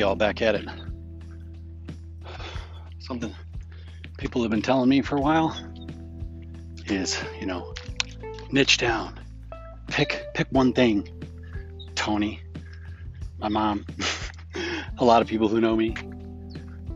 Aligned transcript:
y'all, 0.00 0.16
back 0.16 0.40
at 0.40 0.54
it. 0.54 0.66
Something 3.00 3.34
people 4.16 4.40
have 4.40 4.50
been 4.50 4.62
telling 4.62 4.88
me 4.88 5.02
for 5.02 5.16
a 5.16 5.20
while 5.20 5.54
is, 6.86 7.22
you 7.38 7.44
know, 7.44 7.74
niche 8.50 8.78
down. 8.78 9.20
Pick 9.88 10.28
pick 10.32 10.46
one 10.50 10.72
thing. 10.72 11.06
Tony, 11.94 12.40
my 13.38 13.48
mom, 13.48 13.84
a 14.98 15.04
lot 15.04 15.20
of 15.20 15.28
people 15.28 15.48
who 15.48 15.60
know 15.60 15.76
me 15.76 15.94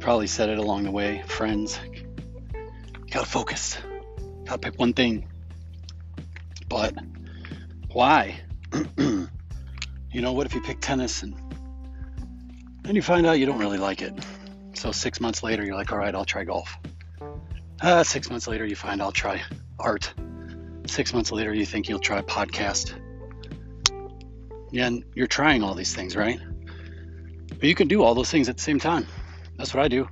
probably 0.00 0.26
said 0.26 0.48
it 0.48 0.56
along 0.56 0.84
the 0.84 0.90
way. 0.90 1.22
Friends, 1.26 1.78
gotta 3.10 3.26
focus. 3.26 3.76
Gotta 4.46 4.58
pick 4.58 4.78
one 4.78 4.94
thing. 4.94 5.28
But 6.66 6.94
why? 7.92 8.40
you 8.96 9.28
know, 10.14 10.32
what 10.32 10.46
if 10.46 10.54
you 10.54 10.62
pick 10.62 10.80
tennis 10.80 11.22
and 11.22 11.45
then 12.86 12.94
you 12.94 13.02
find 13.02 13.26
out 13.26 13.40
you 13.40 13.46
don't 13.46 13.58
really 13.58 13.78
like 13.78 14.00
it? 14.00 14.14
So 14.74 14.92
six 14.92 15.20
months 15.20 15.42
later, 15.42 15.64
you're 15.64 15.74
like, 15.74 15.90
all 15.92 15.98
right, 15.98 16.14
I'll 16.14 16.24
try 16.24 16.44
golf. 16.44 16.76
Uh, 17.80 18.04
six 18.04 18.30
months 18.30 18.46
later, 18.46 18.64
you 18.64 18.76
find 18.76 19.02
I'll 19.02 19.12
try 19.12 19.42
art. 19.78 20.14
Six 20.86 21.12
months 21.12 21.32
later, 21.32 21.52
you 21.52 21.66
think 21.66 21.88
you'll 21.88 21.98
try 21.98 22.22
podcast. 22.22 22.94
And 24.72 25.04
you're 25.14 25.26
trying 25.26 25.62
all 25.62 25.74
these 25.74 25.94
things, 25.94 26.14
right? 26.14 26.38
But 27.48 27.64
you 27.64 27.74
can 27.74 27.88
do 27.88 28.02
all 28.02 28.14
those 28.14 28.30
things 28.30 28.48
at 28.48 28.56
the 28.56 28.62
same 28.62 28.78
time. 28.78 29.06
That's 29.56 29.74
what 29.74 29.84
I 29.84 29.88
do. 29.88 30.08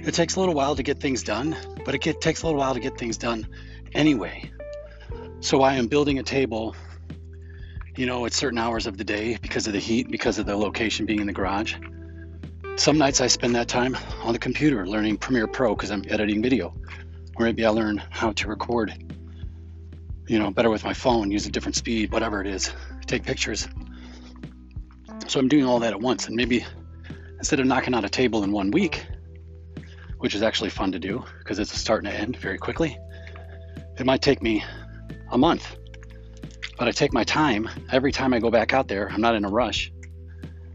It 0.00 0.14
takes 0.14 0.36
a 0.36 0.40
little 0.40 0.54
while 0.54 0.74
to 0.74 0.82
get 0.82 1.00
things 1.00 1.22
done, 1.22 1.56
but 1.84 1.94
it 1.94 2.20
takes 2.20 2.42
a 2.42 2.46
little 2.46 2.58
while 2.58 2.74
to 2.74 2.80
get 2.80 2.98
things 2.98 3.16
done 3.16 3.46
anyway. 3.92 4.50
So 5.40 5.62
I 5.62 5.74
am 5.74 5.86
building 5.86 6.18
a 6.18 6.22
table, 6.22 6.74
you 7.98 8.06
know, 8.06 8.24
at 8.26 8.32
certain 8.32 8.58
hours 8.58 8.86
of 8.86 8.96
the 8.96 9.02
day 9.02 9.36
because 9.42 9.66
of 9.66 9.72
the 9.72 9.78
heat, 9.80 10.08
because 10.08 10.38
of 10.38 10.46
the 10.46 10.56
location 10.56 11.04
being 11.04 11.18
in 11.18 11.26
the 11.26 11.32
garage. 11.32 11.74
Some 12.76 12.96
nights 12.96 13.20
I 13.20 13.26
spend 13.26 13.56
that 13.56 13.66
time 13.66 13.96
on 14.22 14.32
the 14.32 14.38
computer 14.38 14.86
learning 14.86 15.16
Premiere 15.16 15.48
Pro 15.48 15.74
because 15.74 15.90
I'm 15.90 16.04
editing 16.08 16.40
video. 16.40 16.72
Or 17.34 17.44
maybe 17.44 17.66
I 17.66 17.70
learn 17.70 18.00
how 18.10 18.30
to 18.30 18.46
record, 18.46 18.94
you 20.28 20.38
know, 20.38 20.52
better 20.52 20.70
with 20.70 20.84
my 20.84 20.94
phone, 20.94 21.32
use 21.32 21.46
a 21.46 21.50
different 21.50 21.74
speed, 21.74 22.12
whatever 22.12 22.40
it 22.40 22.46
is, 22.46 22.72
take 23.06 23.24
pictures. 23.24 23.66
So 25.26 25.40
I'm 25.40 25.48
doing 25.48 25.64
all 25.64 25.80
that 25.80 25.92
at 25.92 26.00
once. 26.00 26.28
And 26.28 26.36
maybe 26.36 26.64
instead 27.38 27.58
of 27.58 27.66
knocking 27.66 27.94
out 27.94 28.04
a 28.04 28.08
table 28.08 28.44
in 28.44 28.52
one 28.52 28.70
week, 28.70 29.04
which 30.18 30.36
is 30.36 30.42
actually 30.42 30.70
fun 30.70 30.92
to 30.92 31.00
do 31.00 31.24
because 31.40 31.58
it's 31.58 31.76
starting 31.76 32.08
to 32.08 32.16
end 32.16 32.36
very 32.36 32.58
quickly, 32.58 32.96
it 33.98 34.06
might 34.06 34.22
take 34.22 34.40
me 34.40 34.62
a 35.32 35.36
month. 35.36 35.74
But 36.78 36.86
I 36.86 36.92
take 36.92 37.12
my 37.12 37.24
time 37.24 37.68
every 37.90 38.12
time 38.12 38.32
I 38.32 38.38
go 38.38 38.50
back 38.50 38.72
out 38.72 38.86
there. 38.86 39.10
I'm 39.10 39.20
not 39.20 39.34
in 39.34 39.44
a 39.44 39.48
rush. 39.48 39.92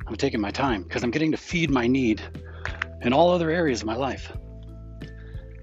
I'm 0.06 0.16
taking 0.18 0.42
my 0.42 0.52
time 0.52 0.84
because 0.84 1.04
I'm 1.04 1.12
getting 1.12 1.32
to 1.32 1.38
feed 1.38 1.70
my 1.72 1.88
need 1.88 2.22
in 3.02 3.14
all 3.14 3.32
other 3.32 3.50
areas 3.50 3.82
of 3.82 3.88
my 3.88 3.96
life. 3.96 4.32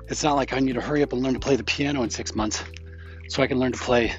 It's 0.08 0.24
not 0.24 0.36
like 0.36 0.52
I 0.52 0.58
need 0.58 0.74
to 0.74 0.80
hurry 0.80 1.02
up 1.02 1.12
and 1.12 1.22
learn 1.22 1.34
to 1.34 1.40
play 1.40 1.56
the 1.56 1.64
piano 1.64 2.02
in 2.02 2.10
six 2.10 2.34
months 2.34 2.64
so 3.28 3.42
I 3.42 3.46
can 3.46 3.58
learn 3.58 3.72
to 3.72 3.78
play 3.78 4.14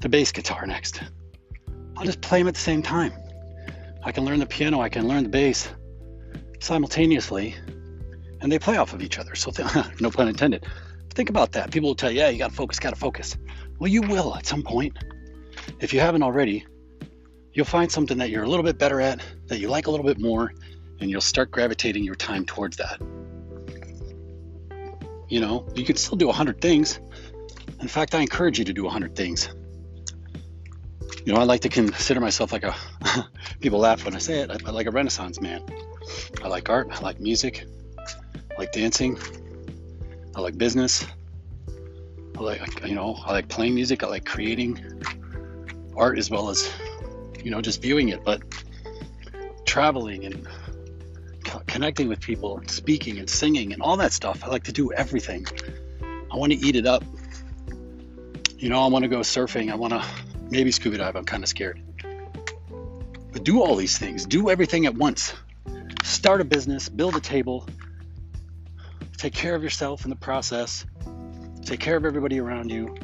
the 0.00 0.08
bass 0.08 0.32
guitar 0.32 0.66
next. 0.66 1.02
I'll 1.96 2.04
just 2.04 2.20
play 2.20 2.38
them 2.38 2.48
at 2.48 2.54
the 2.54 2.60
same 2.60 2.82
time. 2.82 3.12
I 4.02 4.12
can 4.12 4.24
learn 4.24 4.40
the 4.40 4.46
piano, 4.46 4.80
I 4.80 4.88
can 4.88 5.06
learn 5.06 5.22
the 5.22 5.28
bass 5.28 5.68
simultaneously, 6.60 7.54
and 8.40 8.50
they 8.50 8.58
play 8.58 8.76
off 8.78 8.92
of 8.92 9.02
each 9.02 9.18
other. 9.18 9.34
So, 9.34 9.50
th- 9.50 9.68
no 10.00 10.10
pun 10.10 10.28
intended. 10.28 10.66
Think 11.14 11.30
about 11.30 11.52
that. 11.52 11.70
People 11.70 11.90
will 11.90 11.94
tell 11.94 12.10
you, 12.10 12.18
yeah, 12.20 12.28
you 12.28 12.38
got 12.38 12.50
to 12.50 12.56
focus, 12.56 12.78
got 12.78 12.90
to 12.90 12.96
focus. 12.96 13.36
Well, 13.78 13.88
you 13.88 14.02
will 14.02 14.34
at 14.34 14.46
some 14.46 14.62
point. 14.62 14.96
If 15.80 15.92
you 15.92 16.00
haven't 16.00 16.22
already, 16.22 16.66
you'll 17.52 17.66
find 17.66 17.90
something 17.90 18.18
that 18.18 18.30
you're 18.30 18.44
a 18.44 18.48
little 18.48 18.64
bit 18.64 18.78
better 18.78 19.00
at, 19.00 19.20
that 19.46 19.58
you 19.58 19.68
like 19.68 19.86
a 19.86 19.90
little 19.90 20.06
bit 20.06 20.20
more, 20.20 20.52
and 21.00 21.10
you'll 21.10 21.20
start 21.20 21.50
gravitating 21.50 22.04
your 22.04 22.14
time 22.14 22.44
towards 22.44 22.76
that. 22.76 23.00
You 25.28 25.40
know, 25.40 25.66
you 25.74 25.84
can 25.84 25.96
still 25.96 26.16
do 26.16 26.26
100 26.26 26.60
things. 26.60 27.00
In 27.80 27.88
fact, 27.88 28.14
I 28.14 28.20
encourage 28.20 28.58
you 28.58 28.64
to 28.66 28.72
do 28.72 28.84
100 28.84 29.16
things. 29.16 29.48
You 31.24 31.32
know, 31.32 31.40
I 31.40 31.44
like 31.44 31.62
to 31.62 31.68
consider 31.68 32.20
myself 32.20 32.52
like 32.52 32.62
a, 32.62 32.74
people 33.60 33.80
laugh 33.80 34.04
when 34.04 34.14
I 34.14 34.18
say 34.18 34.40
it, 34.40 34.50
I, 34.50 34.70
like 34.70 34.86
a 34.86 34.90
renaissance 34.90 35.40
man. 35.40 35.64
I 36.42 36.48
like 36.48 36.68
art, 36.68 36.88
I 36.92 37.00
like 37.00 37.20
music, 37.20 37.66
I 37.98 38.58
like 38.58 38.72
dancing, 38.72 39.18
I 40.36 40.40
like 40.40 40.56
business, 40.56 41.04
I 42.38 42.40
like, 42.40 42.86
you 42.86 42.94
know, 42.94 43.16
I 43.24 43.32
like 43.32 43.48
playing 43.48 43.74
music, 43.74 44.04
I 44.04 44.08
like 44.08 44.24
creating 44.24 44.80
art 45.96 46.18
as 46.18 46.30
well 46.30 46.50
as, 46.50 46.70
you 47.42 47.50
know, 47.50 47.60
just 47.60 47.82
viewing 47.82 48.08
it, 48.10 48.24
but 48.24 48.42
traveling 49.64 50.24
and 50.24 50.46
connecting 51.66 52.08
with 52.08 52.20
people 52.20 52.58
and 52.58 52.70
speaking 52.70 53.18
and 53.18 53.28
singing 53.28 53.72
and 53.72 53.82
all 53.82 53.96
that 53.96 54.12
stuff. 54.12 54.44
I 54.44 54.48
like 54.48 54.64
to 54.64 54.72
do 54.72 54.92
everything. 54.92 55.46
I 56.32 56.36
want 56.36 56.52
to 56.52 56.58
eat 56.58 56.76
it 56.76 56.86
up. 56.86 57.04
You 58.58 58.68
know, 58.68 58.82
I 58.82 58.88
want 58.88 59.02
to 59.04 59.08
go 59.08 59.20
surfing. 59.20 59.70
I 59.70 59.74
want 59.74 59.92
to 59.92 60.04
maybe 60.50 60.70
scuba 60.70 60.98
dive. 60.98 61.16
I'm 61.16 61.24
kind 61.24 61.42
of 61.42 61.48
scared. 61.48 61.80
But 63.32 63.44
do 63.44 63.62
all 63.62 63.76
these 63.76 63.98
things. 63.98 64.24
Do 64.24 64.50
everything 64.50 64.86
at 64.86 64.94
once. 64.94 65.34
Start 66.02 66.40
a 66.40 66.44
business, 66.44 66.88
build 66.88 67.16
a 67.16 67.20
table, 67.20 67.66
take 69.16 69.34
care 69.34 69.54
of 69.54 69.62
yourself 69.62 70.04
in 70.04 70.10
the 70.10 70.16
process, 70.16 70.86
take 71.62 71.80
care 71.80 71.96
of 71.96 72.04
everybody 72.04 72.38
around 72.38 72.70
you. 72.70 72.94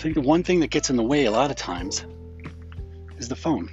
I 0.00 0.02
think 0.02 0.14
the 0.14 0.22
one 0.22 0.42
thing 0.42 0.60
that 0.60 0.70
gets 0.70 0.88
in 0.88 0.96
the 0.96 1.02
way 1.02 1.26
a 1.26 1.30
lot 1.30 1.50
of 1.50 1.56
times 1.56 2.06
is 3.18 3.28
the 3.28 3.36
phone. 3.36 3.68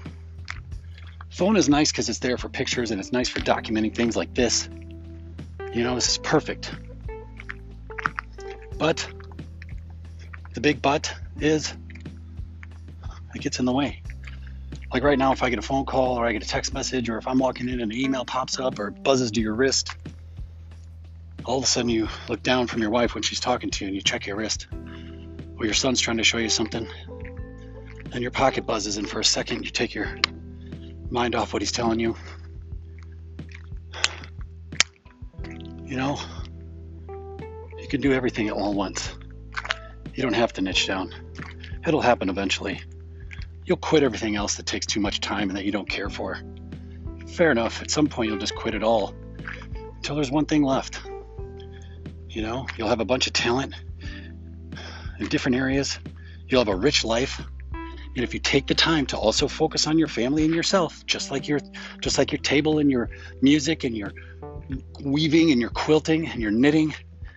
Phone 1.30 1.56
is 1.56 1.70
nice 1.70 1.90
because 1.90 2.10
it's 2.10 2.20
there 2.20 2.38
for 2.38 2.50
pictures 2.50 2.92
and 2.92 3.00
it's 3.00 3.14
nice 3.14 3.30
for 3.30 3.40
documenting 3.40 3.96
things 3.96 4.18
like 4.18 4.34
this. 4.34 4.68
You 5.74 5.86
know, 5.86 5.96
this 5.96 6.10
is 6.10 6.18
perfect. 6.18 6.76
But 8.78 9.08
the 10.54 10.60
big 10.60 10.82
but 10.82 11.16
is 11.40 11.74
it 13.34 13.42
gets 13.42 13.60
in 13.60 13.66
the 13.66 13.72
way. 13.72 14.02
Like 14.94 15.04
right 15.04 15.18
now, 15.18 15.32
if 15.32 15.44
I 15.44 15.50
get 15.50 15.60
a 15.60 15.62
phone 15.62 15.86
call 15.86 16.20
or 16.20 16.26
I 16.26 16.34
get 16.34 16.44
a 16.44 16.48
text 16.48 16.74
message 16.74 17.10
or 17.10 17.18
if 17.18 17.26
I'm 17.26 17.40
walking 17.40 17.70
in 17.70 17.80
and 17.80 17.94
an 17.94 17.98
email 17.98 18.26
pops 18.26 18.60
up 18.60 18.80
or 18.80 18.92
buzzes 18.92 19.32
to 19.32 19.40
your 19.40 19.54
wrist, 19.54 19.96
all 21.46 21.60
of 21.60 21.64
a 21.64 21.68
sudden 21.68 21.88
you 21.88 22.10
look 22.28 22.44
down 22.44 22.68
from 22.68 22.82
your 22.82 22.92
wife 22.92 23.14
when 23.14 23.24
she's 23.24 23.40
talking 23.40 23.70
to 23.70 23.86
you 23.86 23.88
and 23.88 23.96
you 23.96 24.02
check 24.02 24.28
your 24.28 24.36
wrist. 24.36 24.68
Or 25.60 25.66
your 25.66 25.74
son's 25.74 26.00
trying 26.00 26.18
to 26.18 26.24
show 26.24 26.38
you 26.38 26.50
something 26.50 26.88
and 28.12 28.22
your 28.22 28.32
pocket 28.32 28.66
buzzes 28.66 28.98
and 28.98 29.10
for 29.10 29.20
a 29.20 29.26
second 29.26 29.64
you 29.64 29.72
take 29.72 29.94
your 29.94 30.18
mind 31.10 31.36
off 31.36 31.54
what 31.54 31.62
he's 31.62 31.72
telling 31.72 32.00
you. 32.00 32.16
You 35.86 35.96
know, 35.96 36.20
you 37.80 37.88
can 37.88 38.02
do 38.02 38.14
everything 38.14 38.52
all 38.52 38.72
at 38.72 38.76
once. 38.76 39.16
You 40.14 40.24
don't 40.24 40.34
have 40.34 40.54
to 40.54 40.62
niche 40.62 40.88
down. 40.88 41.14
It'll 41.86 42.02
happen 42.02 42.30
eventually. 42.30 42.82
You'll 43.66 43.78
quit 43.78 44.04
everything 44.04 44.36
else 44.36 44.56
that 44.56 44.66
takes 44.66 44.86
too 44.86 45.00
much 45.00 45.22
time 45.22 45.50
and 45.50 45.58
that 45.58 45.66
you 45.66 45.72
don't 45.72 45.90
care 45.90 46.10
for. 46.10 46.40
Fair 47.36 47.52
enough, 47.52 47.82
at 47.82 47.92
some 47.92 48.08
point 48.08 48.30
you'll 48.30 48.40
just 48.40 48.56
quit 48.56 48.74
it 48.74 48.84
all 48.84 49.14
until 49.96 50.16
there's 50.16 50.32
one 50.32 50.46
thing 50.46 50.64
left. 50.64 51.02
You 52.30 52.42
know, 52.42 52.68
you'll 52.78 52.90
have 52.90 53.00
a 53.00 53.06
bunch 53.06 53.28
of 53.28 53.34
talent 53.34 53.74
in 55.20 55.28
different 55.28 55.58
areas. 55.58 56.00
You'll 56.48 56.62
have 56.62 56.74
a 56.74 56.76
rich 56.76 57.04
life 57.04 57.42
and 58.18 58.24
if 58.24 58.34
you 58.34 58.40
take 58.40 58.66
the 58.66 58.74
time 58.74 59.06
to 59.08 59.18
also 59.18 59.48
focus 59.48 59.86
on 59.86 60.00
your 60.00 60.08
family 60.08 60.44
and 60.44 60.52
yourself, 60.52 61.06
just 61.06 61.30
like 61.30 61.48
your 61.48 61.60
just 62.02 62.18
like 62.18 62.32
your 62.32 62.42
table 62.42 62.80
and 62.80 62.90
your 62.90 63.12
music 63.44 63.84
and 63.84 63.96
your 63.96 64.12
weaving 65.02 65.52
and 65.52 65.62
your 65.62 65.70
quilting 65.70 66.28
and 66.28 66.42
your 66.42 66.50
knitting 66.50 66.96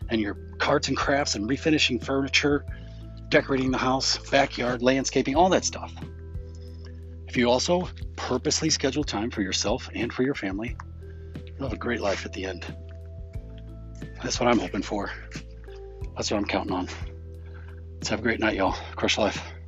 and 0.08 0.22
your 0.22 0.38
arts 0.66 0.88
and 0.88 0.96
crafts 0.96 1.34
and 1.34 1.46
refinishing 1.46 2.02
furniture, 2.02 2.64
decorating 3.28 3.70
the 3.70 3.76
house, 3.76 4.16
backyard, 4.30 4.80
landscaping, 4.80 5.36
all 5.36 5.50
that 5.50 5.66
stuff. 5.66 5.92
If 7.28 7.36
you 7.36 7.50
also 7.50 7.86
purposely 8.16 8.70
schedule 8.70 9.04
time 9.04 9.30
for 9.30 9.42
yourself 9.42 9.90
and 9.94 10.10
for 10.10 10.22
your 10.22 10.34
family, 10.34 10.78
you'll 11.44 11.68
have 11.68 11.74
a 11.74 11.76
great 11.76 12.00
life 12.00 12.24
at 12.24 12.32
the 12.32 12.46
end. 12.46 12.74
That's 14.22 14.40
what 14.40 14.48
I'm 14.48 14.58
hoping 14.58 14.82
for. 14.82 15.10
That's 16.16 16.30
what 16.30 16.38
I'm 16.38 16.46
counting 16.46 16.72
on. 16.72 16.88
Let's 18.00 18.08
have 18.08 18.20
a 18.20 18.22
great 18.22 18.40
night, 18.40 18.54
y'all. 18.56 18.74
Crush 18.96 19.18
life. 19.18 19.59